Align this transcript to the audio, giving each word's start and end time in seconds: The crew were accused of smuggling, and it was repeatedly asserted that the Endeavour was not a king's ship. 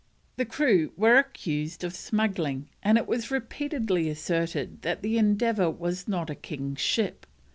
The 0.37 0.45
crew 0.47 0.93
were 0.97 1.19
accused 1.19 1.83
of 1.83 1.93
smuggling, 1.93 2.67
and 2.81 2.97
it 2.97 3.05
was 3.05 3.29
repeatedly 3.29 4.09
asserted 4.09 4.81
that 4.81 5.03
the 5.03 5.19
Endeavour 5.19 5.69
was 5.69 6.07
not 6.07 6.31
a 6.31 6.33
king's 6.33 6.79
ship. 6.81 7.27